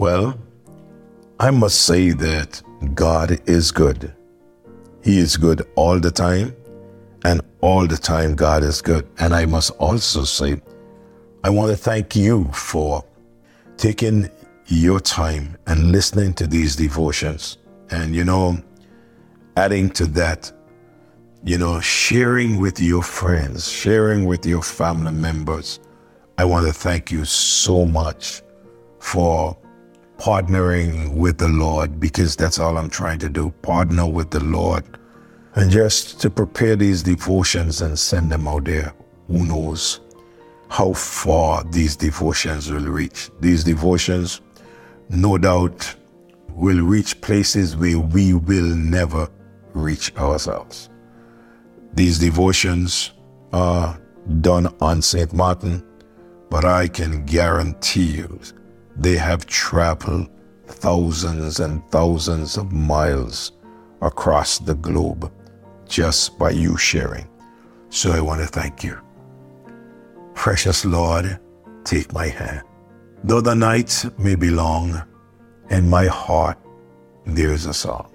Well, 0.00 0.34
I 1.38 1.50
must 1.50 1.82
say 1.82 2.12
that 2.12 2.62
God 2.94 3.38
is 3.46 3.70
good. 3.70 4.14
He 5.04 5.18
is 5.18 5.36
good 5.36 5.68
all 5.74 6.00
the 6.00 6.10
time, 6.10 6.56
and 7.26 7.42
all 7.60 7.86
the 7.86 7.98
time 7.98 8.34
God 8.34 8.62
is 8.62 8.80
good. 8.80 9.06
And 9.18 9.34
I 9.34 9.44
must 9.44 9.72
also 9.72 10.24
say, 10.24 10.62
I 11.44 11.50
want 11.50 11.70
to 11.70 11.76
thank 11.76 12.16
you 12.16 12.50
for 12.50 13.04
taking 13.76 14.30
your 14.68 15.00
time 15.00 15.58
and 15.66 15.92
listening 15.92 16.32
to 16.36 16.46
these 16.46 16.76
devotions. 16.76 17.58
And, 17.90 18.16
you 18.16 18.24
know, 18.24 18.56
adding 19.58 19.90
to 19.90 20.06
that, 20.06 20.50
you 21.44 21.58
know, 21.58 21.78
sharing 21.80 22.58
with 22.58 22.80
your 22.80 23.02
friends, 23.02 23.68
sharing 23.68 24.24
with 24.24 24.46
your 24.46 24.62
family 24.62 25.12
members. 25.12 25.78
I 26.38 26.46
want 26.46 26.66
to 26.66 26.72
thank 26.72 27.10
you 27.12 27.26
so 27.26 27.84
much 27.84 28.40
for 28.98 29.58
partnering 30.20 31.14
with 31.14 31.38
the 31.38 31.48
Lord 31.48 31.98
because 31.98 32.36
that's 32.36 32.58
all 32.58 32.76
I'm 32.76 32.90
trying 32.90 33.18
to 33.20 33.28
do 33.30 33.50
partner 33.62 34.06
with 34.06 34.30
the 34.30 34.44
Lord 34.44 34.84
and 35.54 35.70
just 35.70 36.20
to 36.20 36.28
prepare 36.28 36.76
these 36.76 37.02
devotions 37.02 37.80
and 37.80 37.98
send 37.98 38.30
them 38.30 38.46
out 38.46 38.64
there. 38.64 38.92
Who 39.28 39.46
knows 39.46 40.00
how 40.68 40.92
far 40.92 41.64
these 41.64 41.96
devotions 41.96 42.70
will 42.70 42.84
reach? 42.84 43.30
These 43.40 43.64
devotions, 43.64 44.42
no 45.08 45.38
doubt, 45.38 45.94
will 46.50 46.84
reach 46.84 47.18
places 47.22 47.74
where 47.74 47.98
we 47.98 48.34
will 48.34 48.76
never 48.76 49.26
reach 49.72 50.14
ourselves. 50.16 50.90
These 51.94 52.18
devotions 52.18 53.12
are 53.54 53.98
done 54.42 54.72
on 54.82 55.00
St. 55.00 55.32
Martin, 55.32 55.82
but 56.50 56.66
I 56.66 56.88
can 56.88 57.24
guarantee 57.24 58.18
you 58.18 58.40
they 59.00 59.16
have 59.16 59.46
traveled 59.46 60.28
thousands 60.66 61.58
and 61.58 61.82
thousands 61.90 62.58
of 62.58 62.70
miles 62.70 63.52
across 64.02 64.58
the 64.58 64.74
globe 64.74 65.32
just 65.88 66.38
by 66.38 66.50
you 66.50 66.76
sharing. 66.76 67.26
So 67.88 68.12
I 68.12 68.20
want 68.20 68.42
to 68.42 68.46
thank 68.46 68.84
you. 68.84 69.00
Precious 70.34 70.84
Lord, 70.84 71.40
take 71.82 72.12
my 72.12 72.28
hand. 72.28 72.62
Though 73.24 73.40
the 73.40 73.54
night 73.54 74.04
may 74.18 74.34
be 74.34 74.50
long, 74.50 75.02
in 75.70 75.88
my 75.88 76.06
heart 76.06 76.58
there 77.24 77.52
is 77.52 77.64
a 77.64 77.74
song. 77.74 78.12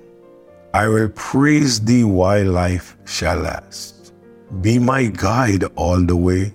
I 0.74 0.88
will 0.88 1.10
praise 1.10 1.80
thee 1.80 2.04
while 2.04 2.46
life 2.46 2.96
shall 3.06 3.40
last. 3.40 4.14
Be 4.62 4.78
my 4.78 5.08
guide 5.08 5.64
all 5.76 6.00
the 6.00 6.16
way. 6.16 6.54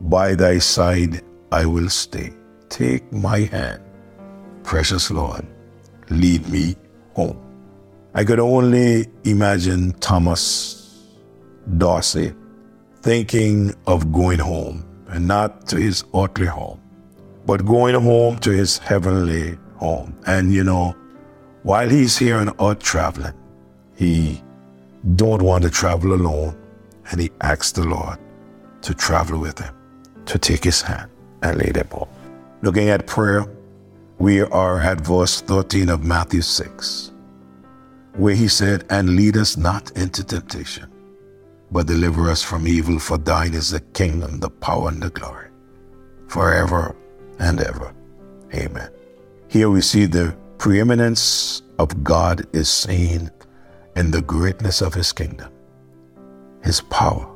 By 0.00 0.34
thy 0.34 0.58
side 0.58 1.22
I 1.52 1.66
will 1.66 1.88
stay. 1.88 2.32
Take 2.74 3.12
my 3.12 3.38
hand. 3.38 3.80
Precious 4.64 5.08
Lord, 5.08 5.46
lead 6.10 6.48
me 6.48 6.74
home. 7.14 7.38
I 8.14 8.24
could 8.24 8.40
only 8.40 9.06
imagine 9.22 9.92
Thomas 10.00 11.06
Dorsey 11.78 12.34
thinking 13.00 13.72
of 13.86 14.10
going 14.12 14.40
home 14.40 14.84
and 15.06 15.28
not 15.28 15.68
to 15.68 15.76
his 15.76 16.02
earthly 16.16 16.46
home, 16.46 16.80
but 17.46 17.64
going 17.64 17.94
home 17.94 18.38
to 18.40 18.50
his 18.50 18.78
heavenly 18.78 19.56
home. 19.76 20.18
And 20.26 20.52
you 20.52 20.64
know, 20.64 20.96
while 21.62 21.88
he's 21.88 22.18
here 22.18 22.38
on 22.38 22.48
earth 22.60 22.80
traveling, 22.80 23.34
he 23.94 24.42
don't 25.14 25.42
want 25.42 25.62
to 25.62 25.70
travel 25.70 26.12
alone, 26.12 26.56
and 27.12 27.20
he 27.20 27.30
asks 27.40 27.70
the 27.70 27.84
Lord 27.84 28.18
to 28.82 28.94
travel 28.94 29.38
with 29.38 29.60
him, 29.60 29.72
to 30.26 30.38
take 30.38 30.64
his 30.64 30.82
hand 30.82 31.08
and 31.40 31.56
lead 31.58 31.76
him 31.76 31.88
home. 31.92 32.08
Looking 32.64 32.88
at 32.88 33.06
prayer, 33.06 33.44
we 34.18 34.40
are 34.40 34.80
at 34.80 34.98
verse 35.02 35.42
13 35.42 35.90
of 35.90 36.02
Matthew 36.02 36.40
6, 36.40 37.12
where 38.14 38.34
he 38.34 38.48
said, 38.48 38.86
And 38.88 39.16
lead 39.16 39.36
us 39.36 39.58
not 39.58 39.90
into 39.98 40.24
temptation, 40.24 40.90
but 41.70 41.86
deliver 41.86 42.30
us 42.30 42.42
from 42.42 42.66
evil, 42.66 42.98
for 42.98 43.18
thine 43.18 43.52
is 43.52 43.68
the 43.68 43.80
kingdom, 43.92 44.40
the 44.40 44.48
power, 44.48 44.88
and 44.88 45.02
the 45.02 45.10
glory, 45.10 45.48
forever 46.28 46.96
and 47.38 47.60
ever. 47.60 47.94
Amen. 48.54 48.88
Here 49.48 49.68
we 49.68 49.82
see 49.82 50.06
the 50.06 50.34
preeminence 50.56 51.60
of 51.78 52.02
God 52.02 52.46
is 52.54 52.70
seen 52.70 53.30
in 53.94 54.10
the 54.10 54.22
greatness 54.22 54.80
of 54.80 54.94
his 54.94 55.12
kingdom, 55.12 55.52
his 56.62 56.80
power, 56.80 57.30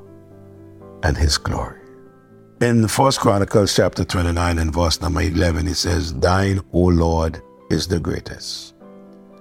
and 1.03 1.19
his 1.19 1.37
glory. 1.37 1.78
In 2.61 2.89
First 2.89 3.21
Chronicles 3.21 3.77
chapter 3.77 4.05
29 4.05 4.59
and 4.59 4.75
verse 4.75 5.01
number 5.01 5.21
11, 5.21 5.69
it 5.69 5.77
says, 5.77 6.13
Thine, 6.13 6.61
O 6.73 6.87
Lord, 6.87 7.41
is 7.71 7.87
the 7.87 8.01
greatest, 8.01 8.75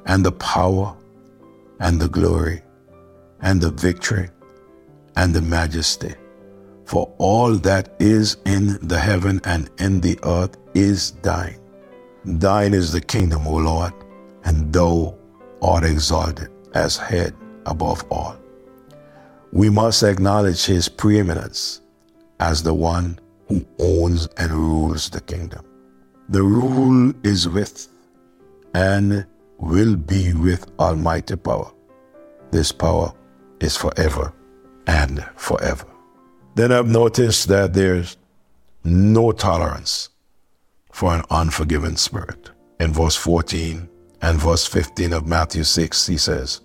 and 0.05 0.23
the 0.23 0.33
power, 0.33 0.95
and 1.79 1.99
the 1.99 2.09
glory, 2.09 2.61
and 3.41 3.59
the 3.59 3.71
victory, 3.71 4.29
and 5.15 5.33
the 5.33 5.41
majesty. 5.41 6.13
For 6.85 7.11
all 7.17 7.55
that 7.55 7.95
is 7.99 8.37
in 8.45 8.77
the 8.87 8.99
heaven 8.99 9.41
and 9.45 9.71
in 9.79 9.99
the 9.99 10.19
earth 10.21 10.55
is 10.75 11.13
thine. 11.23 11.57
Thine 12.23 12.75
is 12.75 12.91
the 12.91 13.01
kingdom, 13.01 13.47
O 13.47 13.55
Lord, 13.55 13.93
and 14.43 14.71
thou 14.71 15.17
art 15.63 15.85
exalted 15.85 16.51
as 16.75 16.97
head 16.97 17.33
above 17.65 18.05
all. 18.11 18.37
We 19.51 19.71
must 19.71 20.03
acknowledge 20.03 20.65
his 20.65 20.87
preeminence 20.87 21.81
as 22.39 22.63
the 22.63 22.73
one 22.73 23.19
who 23.47 23.65
owns 23.79 24.27
and 24.37 24.51
rules 24.51 25.09
the 25.09 25.21
kingdom. 25.21 25.65
The 26.29 26.43
rule 26.43 27.13
is 27.23 27.47
with 27.47 27.87
and 28.73 29.25
will 29.57 29.95
be 29.95 30.33
with 30.33 30.69
almighty 30.79 31.35
power. 31.35 31.71
This 32.51 32.71
power 32.71 33.13
is 33.59 33.77
forever 33.77 34.33
and 34.85 35.25
forever. 35.35 35.85
Then 36.55 36.71
I've 36.71 36.87
noticed 36.87 37.47
that 37.47 37.73
there's 37.73 38.17
no 38.83 39.31
tolerance 39.31 40.09
for 40.91 41.13
an 41.13 41.23
unforgiven 41.29 41.95
spirit. 41.95 42.51
In 42.79 42.91
verse 42.91 43.15
14 43.15 43.87
and 44.21 44.39
verse 44.39 44.65
15 44.65 45.13
of 45.13 45.27
Matthew 45.27 45.63
6, 45.63 46.07
he 46.07 46.17
says, 46.17 46.61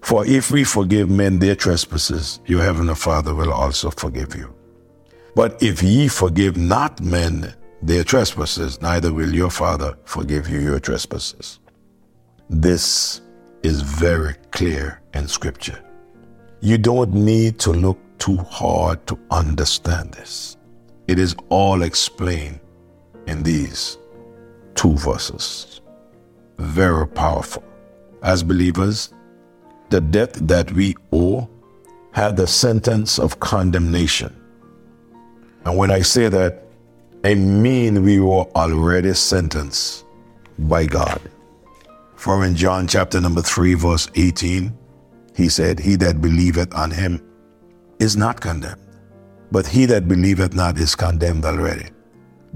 For 0.00 0.26
if 0.26 0.50
we 0.50 0.64
forgive 0.64 1.10
men 1.10 1.38
their 1.38 1.54
trespasses, 1.54 2.40
your 2.46 2.62
heavenly 2.62 2.94
Father 2.94 3.34
will 3.34 3.52
also 3.52 3.90
forgive 3.90 4.34
you. 4.34 4.55
But 5.36 5.62
if 5.62 5.82
ye 5.82 6.08
forgive 6.08 6.56
not 6.56 7.02
men 7.02 7.52
their 7.82 8.04
trespasses, 8.04 8.80
neither 8.80 9.12
will 9.12 9.34
your 9.34 9.50
Father 9.50 9.98
forgive 10.06 10.48
you 10.48 10.60
your 10.60 10.80
trespasses. 10.80 11.60
This 12.48 13.20
is 13.62 13.82
very 13.82 14.36
clear 14.50 15.02
in 15.12 15.28
Scripture. 15.28 15.78
You 16.60 16.78
don't 16.78 17.12
need 17.12 17.58
to 17.58 17.70
look 17.70 17.98
too 18.18 18.38
hard 18.38 19.06
to 19.08 19.18
understand 19.30 20.12
this. 20.12 20.56
It 21.06 21.18
is 21.18 21.36
all 21.50 21.82
explained 21.82 22.58
in 23.26 23.42
these 23.42 23.98
two 24.74 24.96
verses. 24.96 25.82
Very 26.56 27.06
powerful. 27.06 27.62
As 28.22 28.42
believers, 28.42 29.12
the 29.90 30.00
debt 30.00 30.32
that 30.48 30.72
we 30.72 30.96
owe 31.12 31.46
had 32.12 32.38
the 32.38 32.46
sentence 32.46 33.18
of 33.18 33.38
condemnation. 33.38 34.34
And 35.66 35.76
when 35.76 35.90
I 35.90 36.00
say 36.02 36.28
that, 36.28 36.62
I 37.24 37.34
mean 37.34 38.04
we 38.04 38.20
were 38.20 38.46
already 38.54 39.12
sentenced 39.14 40.04
by 40.60 40.86
God. 40.86 41.20
For 42.14 42.44
in 42.44 42.54
John 42.54 42.86
chapter 42.86 43.20
number 43.20 43.42
3, 43.42 43.74
verse 43.74 44.08
18, 44.14 44.72
he 45.34 45.48
said, 45.48 45.80
He 45.80 45.96
that 45.96 46.20
believeth 46.20 46.72
on 46.72 46.92
him 46.92 47.20
is 47.98 48.16
not 48.16 48.40
condemned, 48.40 48.80
but 49.50 49.66
he 49.66 49.86
that 49.86 50.06
believeth 50.06 50.54
not 50.54 50.78
is 50.78 50.94
condemned 50.94 51.44
already 51.44 51.88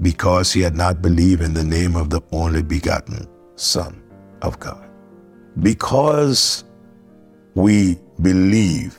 because 0.01 0.53
he 0.53 0.61
had 0.61 0.77
not 0.77 1.01
believed 1.01 1.41
in 1.41 1.53
the 1.53 1.65
name 1.65 1.97
of 1.97 2.09
the 2.09 2.21
only 2.31 2.63
begotten 2.63 3.27
Son 3.57 4.01
of 4.41 4.57
God. 4.57 4.89
Because 5.59 6.63
we 7.55 7.99
believe, 8.21 8.97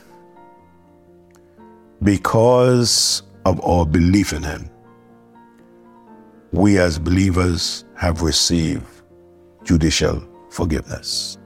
because 2.03 3.23
of 3.45 3.63
our 3.63 3.85
belief 3.85 4.33
in 4.33 4.43
him, 4.43 4.69
we 6.51 6.77
as 6.77 6.99
believers 6.99 7.85
have 7.95 8.21
received 8.21 8.85
judicial 9.63 10.23
forgiveness. 10.49 11.37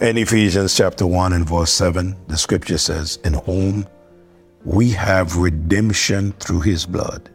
In 0.00 0.18
Ephesians 0.18 0.76
chapter 0.76 1.06
1 1.06 1.32
and 1.32 1.48
verse 1.48 1.72
7, 1.72 2.16
the 2.28 2.36
scripture 2.36 2.78
says, 2.78 3.18
In 3.24 3.34
whom 3.34 3.86
we 4.64 4.90
have 4.90 5.36
redemption 5.36 6.32
through 6.32 6.60
his 6.60 6.84
blood 6.84 7.30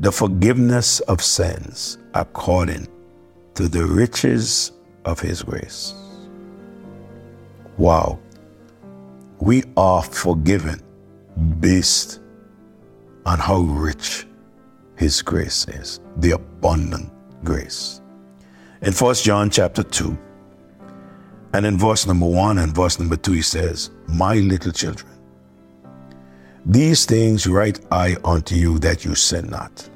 the 0.00 0.12
forgiveness 0.12 1.00
of 1.00 1.22
sins 1.22 1.98
according 2.14 2.86
to 3.54 3.68
the 3.68 3.84
riches 3.84 4.72
of 5.04 5.18
His 5.18 5.42
grace. 5.42 5.94
Wow. 7.76 8.18
We 9.40 9.64
are 9.76 10.02
forgiven 10.02 10.80
based 11.60 12.20
on 13.26 13.38
how 13.38 13.60
rich 13.60 14.26
His 14.96 15.22
grace 15.22 15.66
is, 15.68 16.00
the 16.16 16.32
abundant 16.32 17.12
grace. 17.44 18.00
In 18.82 18.92
1 18.92 19.14
John 19.16 19.50
chapter 19.50 19.82
2, 19.82 20.16
and 21.54 21.66
in 21.66 21.78
verse 21.78 22.06
number 22.06 22.26
1 22.26 22.58
and 22.58 22.74
verse 22.74 22.98
number 22.98 23.16
2, 23.16 23.32
he 23.32 23.42
says, 23.42 23.90
My 24.06 24.34
little 24.34 24.72
children, 24.72 25.10
these 26.66 27.06
things 27.06 27.46
write 27.46 27.80
I 27.90 28.16
unto 28.24 28.54
you 28.54 28.78
that 28.80 29.04
you 29.04 29.14
sin 29.14 29.48
not. 29.48 29.88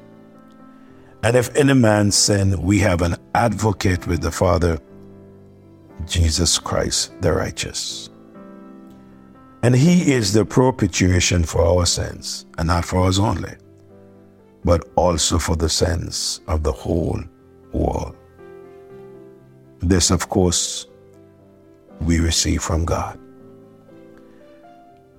And 1.23 1.37
if 1.37 1.55
any 1.55 1.73
man 1.73 2.11
sin, 2.11 2.61
we 2.61 2.79
have 2.79 3.01
an 3.01 3.15
advocate 3.35 4.07
with 4.07 4.21
the 4.21 4.31
Father, 4.31 4.79
Jesus 6.05 6.59
Christ 6.59 7.13
the 7.21 7.31
righteous. 7.31 8.09
And 9.63 9.73
he 9.73 10.11
is 10.11 10.33
the 10.33 10.43
propitiation 10.43 11.45
for 11.45 11.61
our 11.61 11.85
sins, 11.85 12.45
and 12.57 12.67
not 12.67 12.83
for 12.83 13.07
us 13.07 13.17
only, 13.17 13.55
but 14.65 14.83
also 14.97 15.39
for 15.39 15.55
the 15.55 15.69
sins 15.69 16.41
of 16.49 16.63
the 16.63 16.71
whole 16.73 17.21
world. 17.71 18.17
This, 19.79 20.11
of 20.11 20.27
course, 20.27 20.87
we 22.01 22.19
receive 22.19 22.61
from 22.61 22.83
God. 22.83 23.17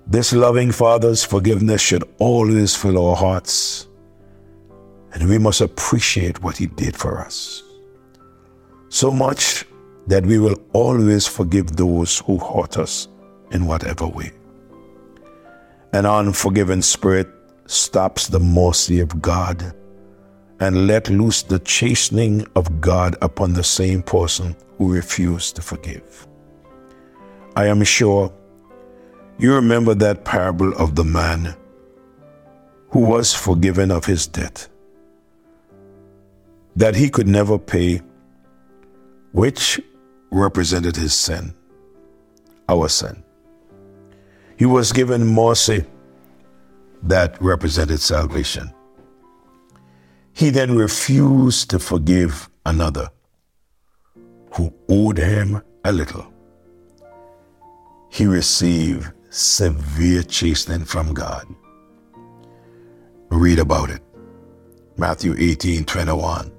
This 0.05 0.31
loving 0.31 0.71
Father's 0.71 1.23
forgiveness 1.23 1.81
should 1.81 2.03
always 2.19 2.75
fill 2.75 3.03
our 3.03 3.15
hearts, 3.15 3.87
and 5.13 5.27
we 5.27 5.39
must 5.39 5.61
appreciate 5.61 6.43
what 6.43 6.55
He 6.55 6.67
did 6.67 6.95
for 6.95 7.19
us. 7.19 7.63
So 8.89 9.09
much 9.09 9.65
that 10.05 10.23
we 10.23 10.37
will 10.37 10.57
always 10.73 11.25
forgive 11.25 11.75
those 11.75 12.19
who 12.19 12.37
hurt 12.37 12.77
us 12.77 13.07
in 13.51 13.67
whatever 13.67 14.07
way. 14.07 14.31
An 15.93 16.05
unforgiving 16.05 16.81
spirit 16.81 17.27
stops 17.67 18.27
the 18.27 18.39
mercy 18.39 18.99
of 18.99 19.21
God 19.21 19.73
and 20.59 20.87
let 20.87 21.09
loose 21.09 21.41
the 21.43 21.59
chastening 21.59 22.45
of 22.55 22.81
God 22.81 23.15
upon 23.21 23.53
the 23.53 23.63
same 23.63 24.01
person 24.01 24.55
who 24.77 24.93
refused 24.93 25.55
to 25.55 25.61
forgive. 25.61 26.27
I 27.55 27.67
am 27.67 27.83
sure 27.83 28.31
you 29.37 29.53
remember 29.53 29.93
that 29.95 30.23
parable 30.23 30.73
of 30.75 30.95
the 30.95 31.03
man 31.03 31.55
who 32.89 32.99
was 32.99 33.33
forgiven 33.33 33.91
of 33.91 34.05
his 34.05 34.27
debt 34.27 34.67
that 36.75 36.95
he 36.95 37.09
could 37.09 37.27
never 37.27 37.57
pay, 37.57 38.01
which 39.31 39.79
represented 40.31 40.95
his 40.95 41.13
sin, 41.13 41.53
our 42.67 42.89
sin. 42.89 43.24
He 44.57 44.65
was 44.65 44.91
given 44.91 45.25
mercy 45.25 45.85
that 47.03 47.41
represented 47.41 47.99
salvation. 47.99 48.73
He 50.33 50.49
then 50.49 50.75
refused 50.75 51.69
to 51.69 51.79
forgive 51.79 52.49
another 52.65 53.09
who 54.53 54.73
owed 54.89 55.17
him 55.17 55.61
a 55.83 55.91
little. 55.91 56.31
He 58.09 58.25
received 58.25 59.11
severe 59.29 60.23
chastening 60.23 60.85
from 60.85 61.13
God. 61.13 61.45
Read 63.29 63.59
about 63.59 63.89
it. 63.89 64.01
Matthew 64.97 65.35
18 65.37 65.83
21. 65.83 66.51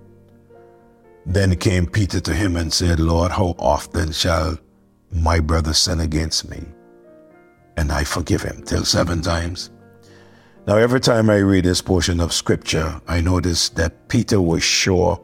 Then 1.25 1.57
came 1.57 1.87
Peter 1.87 2.21
to 2.21 2.35
him 2.35 2.57
and 2.57 2.73
said, 2.73 3.01
Lord, 3.01 3.33
how 3.33 3.55
often 3.59 4.13
shall 4.13 4.59
my 5.11 5.41
brother 5.41 5.73
sin 5.73 6.01
against 6.01 6.49
me? 6.49 6.63
And 7.77 7.93
I 7.93 8.05
forgive 8.05 8.43
him 8.43 8.63
till 8.63 8.85
seven 8.85 9.21
times. 9.21 9.71
Now, 10.67 10.77
every 10.77 11.01
time 11.01 11.31
I 11.31 11.37
read 11.37 11.65
this 11.65 11.81
portion 11.81 12.21
of 12.21 12.33
scripture, 12.33 13.01
I 13.07 13.21
notice 13.21 13.69
that 13.71 14.09
Peter 14.09 14.41
was 14.41 14.63
sure 14.63 15.21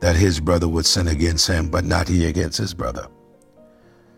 that 0.00 0.14
his 0.14 0.38
brother 0.38 0.68
would 0.68 0.86
sin 0.86 1.08
against 1.08 1.48
him, 1.48 1.68
but 1.70 1.84
not 1.84 2.08
he 2.08 2.26
against 2.26 2.58
his 2.58 2.74
brother. 2.74 3.08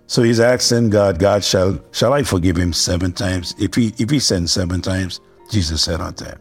So 0.09 0.23
he's 0.23 0.41
asking 0.41 0.91
God, 0.91 1.19
God, 1.19 1.43
shall 1.43 1.81
shall 1.93 2.13
I 2.13 2.23
forgive 2.23 2.57
him 2.57 2.73
seven 2.73 3.13
times? 3.13 3.55
If 3.59 3.75
he 3.75 3.93
if 3.99 4.11
he 4.11 4.19
sins 4.21 4.53
seven 4.53 4.81
times, 4.81 5.21
Jesus 5.51 5.83
said 5.83 6.01
unto 6.01 6.25
him, 6.25 6.39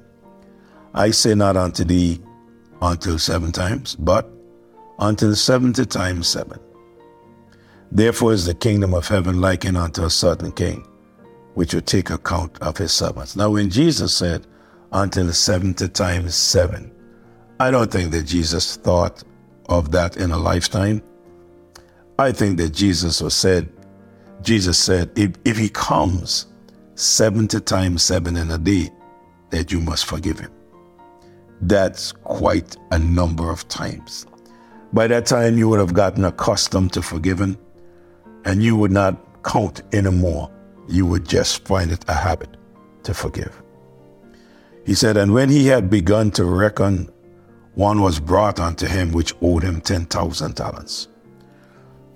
I 0.94 1.12
say 1.12 1.34
not 1.34 1.58
unto 1.58 1.84
thee 1.84 2.22
until 2.82 3.18
seven 3.18 3.52
times, 3.52 3.96
but 3.96 4.30
until 5.00 5.36
seventy 5.36 5.86
times 5.86 6.28
seven. 6.28 6.60
Therefore 7.92 8.34
is 8.34 8.46
the 8.46 8.54
kingdom 8.54 8.94
of 8.94 9.08
heaven 9.08 9.42
likened 9.42 9.78
unto 9.78 10.04
a 10.04 10.10
certain 10.10 10.52
king, 10.52 10.86
which 11.56 11.74
would 11.74 11.88
take 11.88 12.10
account 12.10 12.62
of 12.62 12.78
his 12.78 12.94
servants. 12.94 13.36
Now 13.36 13.50
when 13.50 13.69
Jesus 13.69 14.16
said 14.16 14.46
until 14.92 15.31
seventy 15.34 15.88
times 15.90 16.36
seven, 16.36 16.92
I 17.60 17.72
don't 17.72 17.92
think 17.92 18.12
that 18.12 18.24
Jesus 18.24 18.78
thought 18.78 19.24
of 19.68 19.92
that 19.92 20.18
in 20.18 20.31
a 20.31 20.38
lifetime. 20.38 21.02
I 22.19 22.31
think 22.31 22.57
that 22.57 22.69
Jesus 22.69 23.22
was 23.22 23.34
said, 23.34 23.69
Jesus 24.42 24.78
said, 24.78 25.12
if, 25.18 25.31
if 25.44 25.57
he 25.57 25.69
comes 25.69 26.48
70 26.96 27.60
times 27.62 28.04
seven 28.04 28.38
in 28.38 28.51
a 28.51 28.58
day, 28.58 28.90
that 29.50 29.72
you 29.72 29.80
must 29.80 30.06
forgive 30.06 30.40
him. 30.40 30.51
That's 31.62 32.12
quite 32.12 32.78
a 32.92 33.00
number 33.00 33.50
of 33.50 33.68
times. 33.68 34.25
By 34.94 35.08
that 35.08 35.25
time, 35.25 35.58
you 35.58 35.68
would 35.69 35.80
have 35.80 35.94
gotten 35.94 36.24
accustomed 36.25 36.94
to 36.94 37.01
forgiving, 37.01 37.58
and 38.46 38.63
you 38.63 38.75
would 38.78 38.92
not 38.92 39.44
count 39.44 39.81
anymore. 39.94 40.51
You 40.88 41.06
would 41.06 41.28
just 41.28 41.66
find 41.68 41.92
it 41.92 42.06
a 42.08 42.14
habit 42.14 42.58
to 43.04 43.14
forgive. 43.14 43.62
He 44.86 44.94
said, 44.94 45.18
And 45.18 45.34
when 45.34 45.50
he 45.50 45.68
had 45.68 45.90
begun 45.90 46.32
to 46.32 46.46
reckon, 46.46 47.10
one 47.74 48.02
was 48.02 48.20
brought 48.20 48.60
unto 48.60 48.86
him 48.86 49.12
which 49.12 49.34
owed 49.42 49.64
him 49.64 49.82
10,000 49.82 50.54
talents. 50.54 51.08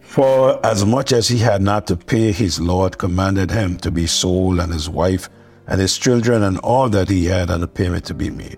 For 0.01 0.63
as 0.65 0.85
much 0.85 1.11
as 1.11 1.27
he 1.27 1.37
had 1.37 1.61
not 1.61 1.87
to 1.87 1.95
pay, 1.95 2.31
his 2.31 2.59
Lord 2.59 2.97
commanded 2.97 3.51
him 3.51 3.77
to 3.77 3.91
be 3.91 4.07
sold 4.07 4.59
and 4.59 4.71
his 4.71 4.89
wife 4.89 5.29
and 5.67 5.79
his 5.79 5.97
children 5.97 6.43
and 6.43 6.57
all 6.59 6.89
that 6.89 7.09
he 7.09 7.25
had 7.25 7.49
and 7.49 7.61
the 7.61 7.67
payment 7.67 8.05
to 8.05 8.13
be 8.13 8.29
made. 8.29 8.57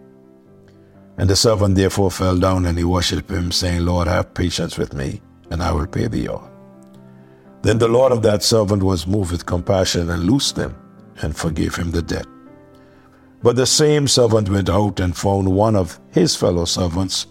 And 1.17 1.29
the 1.29 1.35
servant 1.35 1.75
therefore 1.75 2.11
fell 2.11 2.37
down 2.37 2.65
and 2.65 2.77
he 2.77 2.83
worshipped 2.83 3.29
him, 3.29 3.51
saying, 3.51 3.85
Lord, 3.85 4.07
have 4.07 4.33
patience 4.33 4.77
with 4.77 4.93
me, 4.93 5.21
and 5.49 5.61
I 5.61 5.71
will 5.71 5.87
pay 5.87 6.07
thee 6.07 6.27
all. 6.27 6.50
Then 7.61 7.77
the 7.77 7.87
Lord 7.87 8.11
of 8.11 8.23
that 8.23 8.43
servant 8.43 8.81
was 8.81 9.05
moved 9.05 9.31
with 9.31 9.45
compassion 9.45 10.09
and 10.09 10.23
loosed 10.23 10.57
him 10.57 10.75
and 11.21 11.35
forgave 11.35 11.75
him 11.75 11.91
the 11.91 12.01
debt. 12.01 12.25
But 13.43 13.55
the 13.55 13.65
same 13.65 14.07
servant 14.07 14.49
went 14.49 14.69
out 14.69 14.99
and 14.99 15.15
found 15.15 15.47
one 15.47 15.75
of 15.75 15.99
his 16.11 16.35
fellow 16.35 16.65
servants, 16.65 17.27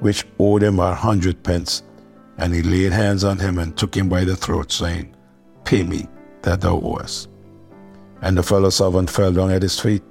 which 0.00 0.24
owed 0.38 0.62
him 0.62 0.78
a 0.78 0.94
hundred 0.94 1.42
pence 1.42 1.82
and 2.38 2.54
he 2.54 2.62
laid 2.62 2.92
hands 2.92 3.24
on 3.24 3.38
him 3.38 3.58
and 3.58 3.76
took 3.76 3.96
him 3.96 4.08
by 4.08 4.24
the 4.24 4.36
throat, 4.36 4.72
saying, 4.72 5.14
Pay 5.64 5.82
me 5.82 6.08
that 6.42 6.60
thou 6.60 6.80
owest. 6.80 7.28
And 8.20 8.36
the 8.36 8.42
fellow 8.42 8.70
servant 8.70 9.10
fell 9.10 9.32
down 9.32 9.50
at 9.50 9.62
his 9.62 9.78
feet 9.78 10.02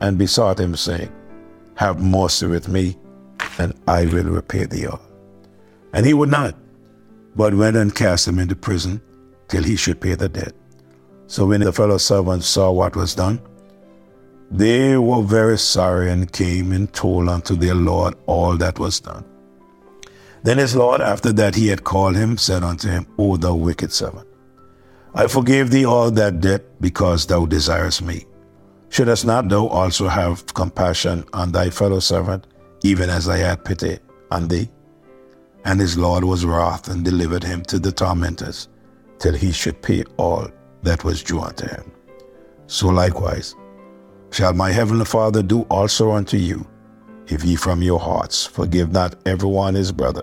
and 0.00 0.18
besought 0.18 0.58
him, 0.58 0.76
saying, 0.76 1.12
Have 1.76 2.02
mercy 2.02 2.46
with 2.46 2.68
me, 2.68 2.96
and 3.58 3.74
I 3.86 4.06
will 4.06 4.24
repay 4.24 4.64
thee 4.64 4.86
all. 4.86 5.00
And 5.92 6.04
he 6.04 6.14
would 6.14 6.30
not, 6.30 6.54
but 7.36 7.54
went 7.54 7.76
and 7.76 7.94
cast 7.94 8.26
him 8.26 8.38
into 8.38 8.56
prison 8.56 9.00
till 9.50 9.62
he 9.62 9.76
should 9.76 10.00
pay 10.00 10.14
the 10.14 10.28
debt. 10.28 10.54
So 11.26 11.46
when 11.46 11.60
the 11.60 11.72
fellow 11.72 11.98
servants 11.98 12.46
saw 12.46 12.70
what 12.70 12.96
was 12.96 13.14
done, 13.14 13.40
they 14.50 14.96
were 14.96 15.22
very 15.22 15.58
sorry 15.58 16.10
and 16.10 16.32
came 16.32 16.72
and 16.72 16.92
told 16.92 17.28
unto 17.28 17.54
their 17.54 17.74
Lord 17.74 18.14
all 18.26 18.56
that 18.56 18.78
was 18.78 18.98
done. 18.98 19.24
Then 20.42 20.58
his 20.58 20.74
Lord, 20.74 21.00
after 21.00 21.32
that 21.32 21.54
he 21.54 21.68
had 21.68 21.84
called 21.84 22.16
him, 22.16 22.36
said 22.36 22.64
unto 22.64 22.88
him, 22.88 23.06
O 23.18 23.36
thou 23.36 23.54
wicked 23.54 23.92
servant, 23.92 24.26
I 25.14 25.26
forgave 25.26 25.70
thee 25.70 25.84
all 25.84 26.10
that 26.12 26.40
debt 26.40 26.80
because 26.80 27.26
thou 27.26 27.46
desirest 27.46 28.02
me. 28.02 28.26
Shouldst 28.88 29.24
not 29.24 29.48
thou 29.48 29.66
also 29.68 30.08
have 30.08 30.52
compassion 30.54 31.24
on 31.32 31.52
thy 31.52 31.70
fellow 31.70 32.00
servant, 32.00 32.46
even 32.82 33.08
as 33.10 33.28
I 33.28 33.36
had 33.36 33.64
pity 33.64 33.98
on 34.30 34.48
thee? 34.48 34.68
And 35.64 35.78
his 35.78 35.96
Lord 35.96 36.24
was 36.24 36.44
wroth 36.44 36.88
and 36.88 37.04
delivered 37.04 37.44
him 37.44 37.62
to 37.64 37.78
the 37.78 37.92
tormentors, 37.92 38.68
till 39.20 39.34
he 39.34 39.52
should 39.52 39.80
pay 39.82 40.02
all 40.16 40.48
that 40.82 41.04
was 41.04 41.22
due 41.22 41.40
unto 41.40 41.68
him. 41.68 41.92
So 42.66 42.88
likewise 42.88 43.54
shall 44.32 44.52
my 44.52 44.72
heavenly 44.72 45.04
Father 45.04 45.42
do 45.42 45.62
also 45.62 46.10
unto 46.12 46.36
you 46.36 46.66
if 47.28 47.44
ye 47.44 47.54
from 47.54 47.82
your 47.82 48.00
hearts 48.00 48.44
forgive 48.44 48.90
not 48.92 49.14
every 49.26 49.48
one 49.48 49.74
his 49.74 49.92
brother 49.92 50.22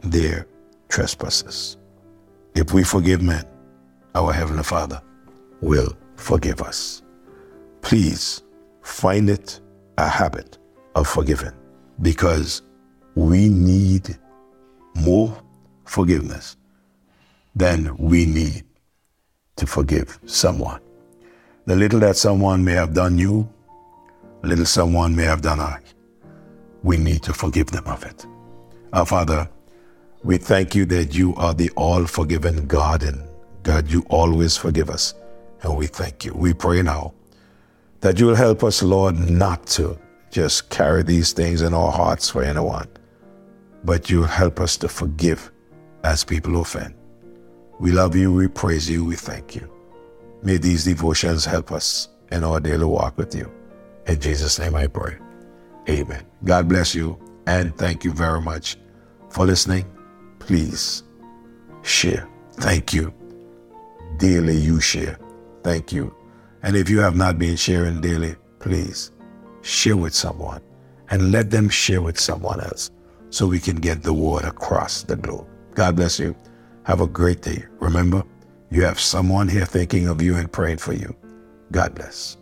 their 0.00 0.46
trespasses. 0.88 1.76
If 2.54 2.72
we 2.72 2.82
forgive 2.82 3.22
men, 3.22 3.44
our 4.14 4.32
Heavenly 4.32 4.64
Father 4.64 5.00
will 5.60 5.96
forgive 6.16 6.60
us. 6.62 7.02
Please 7.82 8.42
find 8.82 9.30
it 9.30 9.60
a 9.98 10.08
habit 10.08 10.58
of 10.94 11.06
forgiving 11.06 11.52
because 12.02 12.62
we 13.14 13.48
need 13.48 14.18
more 14.96 15.36
forgiveness 15.84 16.56
than 17.54 17.96
we 17.96 18.26
need 18.26 18.64
to 19.56 19.66
forgive 19.66 20.18
someone. 20.26 20.80
The 21.66 21.76
little 21.76 22.00
that 22.00 22.16
someone 22.16 22.64
may 22.64 22.72
have 22.72 22.94
done 22.94 23.18
you, 23.18 23.48
little 24.42 24.64
someone 24.64 25.14
may 25.14 25.24
have 25.24 25.42
done 25.42 25.60
I 25.60 25.80
we 26.82 26.96
need 26.96 27.22
to 27.22 27.32
forgive 27.32 27.68
them 27.68 27.86
of 27.86 28.04
it. 28.04 28.26
Our 28.92 29.06
Father, 29.06 29.48
we 30.22 30.38
thank 30.38 30.74
you 30.74 30.84
that 30.86 31.14
you 31.14 31.34
are 31.36 31.54
the 31.54 31.70
all 31.76 32.06
forgiven 32.06 32.66
God, 32.66 33.02
and 33.02 33.28
God, 33.62 33.90
you 33.90 34.04
always 34.08 34.56
forgive 34.56 34.90
us. 34.90 35.14
And 35.62 35.76
we 35.76 35.86
thank 35.86 36.24
you. 36.24 36.32
We 36.34 36.54
pray 36.54 36.82
now 36.82 37.12
that 38.00 38.18
you 38.18 38.26
will 38.26 38.34
help 38.34 38.64
us, 38.64 38.82
Lord, 38.82 39.18
not 39.30 39.66
to 39.68 39.98
just 40.30 40.70
carry 40.70 41.02
these 41.02 41.32
things 41.32 41.62
in 41.62 41.74
our 41.74 41.92
hearts 41.92 42.30
for 42.30 42.42
anyone, 42.42 42.88
but 43.84 44.08
you 44.08 44.20
will 44.20 44.26
help 44.26 44.60
us 44.60 44.76
to 44.78 44.88
forgive 44.88 45.50
as 46.02 46.24
people 46.24 46.60
offend. 46.60 46.94
We 47.80 47.92
love 47.92 48.14
you, 48.14 48.30
we 48.30 48.46
praise 48.46 48.90
you, 48.90 49.06
we 49.06 49.16
thank 49.16 49.56
you. 49.56 49.66
May 50.42 50.58
these 50.58 50.84
devotions 50.84 51.46
help 51.46 51.72
us 51.72 52.08
in 52.30 52.44
our 52.44 52.60
daily 52.60 52.84
walk 52.84 53.16
with 53.16 53.34
you. 53.34 53.50
In 54.06 54.20
Jesus' 54.20 54.58
name 54.58 54.74
I 54.74 54.86
pray. 54.86 55.16
Amen. 55.88 56.26
God 56.44 56.68
bless 56.68 56.94
you 56.94 57.18
and 57.46 57.74
thank 57.78 58.04
you 58.04 58.12
very 58.12 58.42
much 58.42 58.76
for 59.30 59.46
listening. 59.46 59.86
Please 60.40 61.04
share. 61.80 62.28
Thank 62.52 62.92
you. 62.92 63.14
Daily 64.18 64.58
you 64.58 64.78
share. 64.82 65.18
Thank 65.62 65.90
you. 65.90 66.14
And 66.62 66.76
if 66.76 66.90
you 66.90 67.00
have 67.00 67.16
not 67.16 67.38
been 67.38 67.56
sharing 67.56 68.02
daily, 68.02 68.36
please 68.58 69.10
share 69.62 69.96
with 69.96 70.14
someone 70.14 70.60
and 71.08 71.32
let 71.32 71.50
them 71.50 71.70
share 71.70 72.02
with 72.02 72.20
someone 72.20 72.60
else 72.60 72.90
so 73.30 73.46
we 73.46 73.58
can 73.58 73.76
get 73.76 74.02
the 74.02 74.12
word 74.12 74.44
across 74.44 75.02
the 75.02 75.16
globe. 75.16 75.46
God 75.74 75.96
bless 75.96 76.18
you. 76.18 76.36
Have 76.90 77.00
a 77.00 77.06
great 77.06 77.40
day. 77.40 77.62
Remember, 77.78 78.24
you 78.72 78.82
have 78.82 78.98
someone 78.98 79.46
here 79.46 79.64
thinking 79.64 80.08
of 80.08 80.20
you 80.20 80.34
and 80.34 80.50
praying 80.50 80.78
for 80.78 80.92
you. 80.92 81.14
God 81.70 81.94
bless. 81.94 82.36